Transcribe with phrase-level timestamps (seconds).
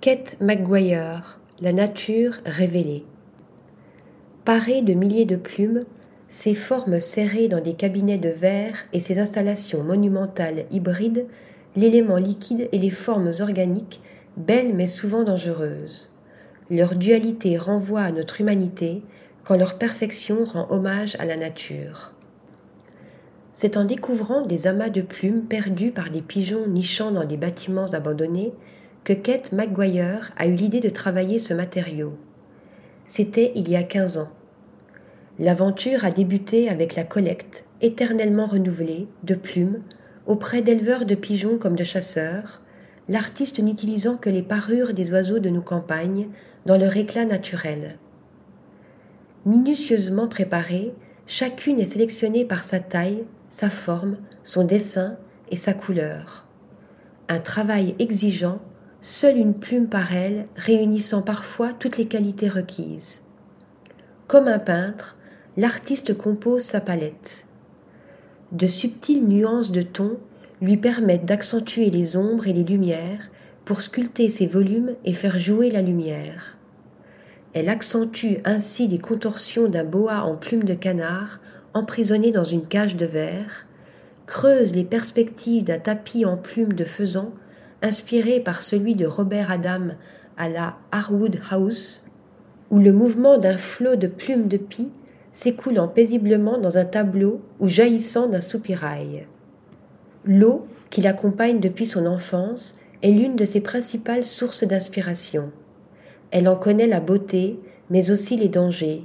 [0.00, 3.04] Kate McGuire, La nature révélée.
[4.46, 5.84] Paré de milliers de plumes,
[6.30, 11.26] ses formes serrées dans des cabinets de verre et ses installations monumentales hybrides,
[11.76, 14.00] l'élément liquide et les formes organiques,
[14.38, 16.10] belles mais souvent dangereuses.
[16.70, 19.02] Leur dualité renvoie à notre humanité,
[19.44, 22.14] quand leur perfection rend hommage à la nature.
[23.52, 27.92] C'est en découvrant des amas de plumes perdus par des pigeons nichant dans des bâtiments
[27.92, 28.54] abandonnés
[29.04, 32.14] que Kate McGuire a eu l'idée de travailler ce matériau.
[33.06, 34.30] C'était il y a 15 ans.
[35.38, 39.82] L'aventure a débuté avec la collecte, éternellement renouvelée, de plumes
[40.26, 42.60] auprès d'éleveurs de pigeons comme de chasseurs,
[43.08, 46.28] l'artiste n'utilisant que les parures des oiseaux de nos campagnes
[46.66, 47.98] dans leur éclat naturel.
[49.46, 50.94] Minutieusement préparée,
[51.26, 55.16] chacune est sélectionnée par sa taille, sa forme, son dessin
[55.50, 56.46] et sa couleur.
[57.28, 58.60] Un travail exigeant,
[59.00, 63.22] seule une plume par elle, réunissant parfois toutes les qualités requises.
[64.26, 65.16] Comme un peintre,
[65.56, 67.46] l'artiste compose sa palette.
[68.52, 70.18] De subtiles nuances de tons
[70.60, 73.30] lui permettent d'accentuer les ombres et les lumières
[73.64, 76.58] pour sculpter ses volumes et faire jouer la lumière.
[77.52, 81.40] Elle accentue ainsi les contorsions d'un boa en plume de canard
[81.74, 83.66] emprisonné dans une cage de verre,
[84.26, 87.32] creuse les perspectives d'un tapis en plumes de faisan
[87.82, 89.88] inspiré par celui de Robert Adam
[90.36, 92.04] à la Harwood House,
[92.70, 94.90] où le mouvement d'un flot de plumes de pie
[95.32, 99.26] s'écoulant paisiblement dans un tableau ou jaillissant d'un soupirail.
[100.24, 105.50] L'eau, qui l'accompagne depuis son enfance, est l'une de ses principales sources d'inspiration.
[106.30, 107.58] Elle en connaît la beauté,
[107.88, 109.04] mais aussi les dangers.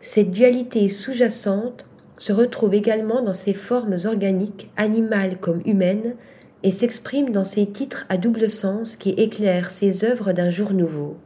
[0.00, 6.16] Cette dualité sous-jacente se retrouve également dans ses formes organiques, animales comme humaines,
[6.62, 11.16] et s'exprime dans ses titres à double sens qui éclairent ses œuvres d'un jour nouveau.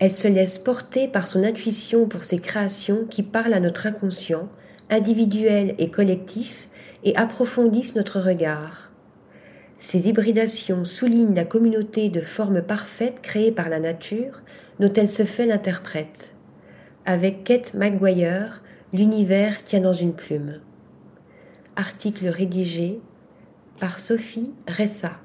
[0.00, 4.48] Elle se laisse porter par son intuition pour ses créations qui parlent à notre inconscient,
[4.90, 6.68] individuel et collectif,
[7.04, 8.90] et approfondissent notre regard.
[9.78, 14.42] Ces hybridations soulignent la communauté de formes parfaites créées par la nature
[14.80, 16.34] dont elle se fait l'interprète.
[17.04, 18.62] Avec Kate McGuire,
[18.92, 20.60] l'univers tient dans une plume.
[21.76, 23.00] Article rédigé
[23.78, 25.23] par Sophie Ressa.